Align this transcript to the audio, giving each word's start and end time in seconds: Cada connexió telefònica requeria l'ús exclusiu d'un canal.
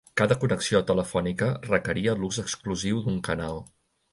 Cada 0.19 0.35
connexió 0.43 0.79
telefònica 0.91 1.49
requeria 1.67 2.15
l'ús 2.23 2.41
exclusiu 2.45 3.05
d'un 3.07 3.21
canal. 3.29 3.63